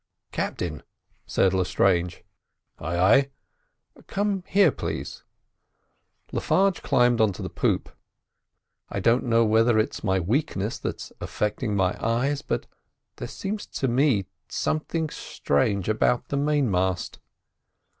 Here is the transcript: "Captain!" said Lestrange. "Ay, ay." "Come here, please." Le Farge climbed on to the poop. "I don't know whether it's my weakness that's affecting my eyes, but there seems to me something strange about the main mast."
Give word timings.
"Captain!" 0.31 0.81
said 1.27 1.53
Lestrange. 1.53 2.23
"Ay, 2.79 2.97
ay." 2.97 3.29
"Come 4.07 4.43
here, 4.47 4.71
please." 4.71 5.21
Le 6.31 6.41
Farge 6.41 6.81
climbed 6.81 7.21
on 7.21 7.31
to 7.33 7.43
the 7.43 7.51
poop. 7.51 7.87
"I 8.89 8.99
don't 8.99 9.25
know 9.25 9.45
whether 9.45 9.77
it's 9.77 10.03
my 10.03 10.19
weakness 10.19 10.79
that's 10.79 11.11
affecting 11.21 11.75
my 11.75 11.95
eyes, 12.03 12.41
but 12.41 12.65
there 13.17 13.27
seems 13.27 13.67
to 13.67 13.87
me 13.87 14.25
something 14.49 15.11
strange 15.11 15.87
about 15.87 16.29
the 16.29 16.37
main 16.37 16.71
mast." 16.71 17.19